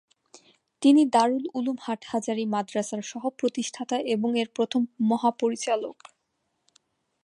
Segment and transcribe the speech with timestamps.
[0.81, 5.97] তিনি দারুল উলুম হাটহাজারী মাদ্রাসার সহপ্রতিষ্ঠাতা এবং এর প্রথম মহাপরিচালক।